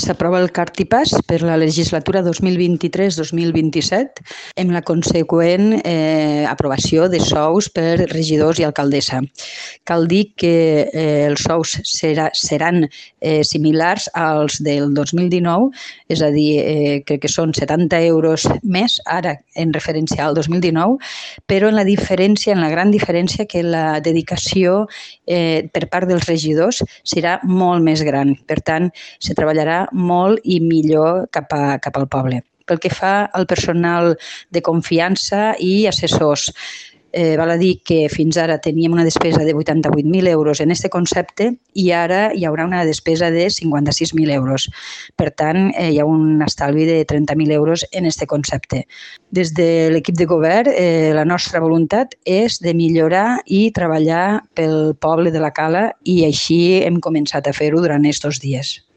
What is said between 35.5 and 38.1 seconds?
i assessors, eh, val a dir que